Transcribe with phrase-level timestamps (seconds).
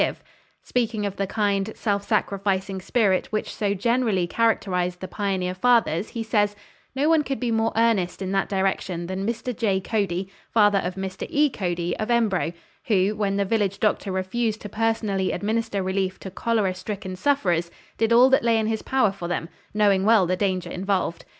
[0.63, 6.23] Speaking of the kind, self sacrificing spirit which so generally characterized the pioneer fathers, he
[6.23, 6.55] says:
[6.95, 9.55] "No one could be more earnest in that direction than Mr.
[9.55, 9.79] J.
[9.79, 11.27] Cody, father of Mr.
[11.29, 11.51] E.
[11.51, 12.51] Cody, of Embro,
[12.85, 18.11] who, when the village doctor refused to personally administer relief to cholera stricken sufferers, did
[18.11, 21.25] all that lay in his power for them, knowing well the danger involved.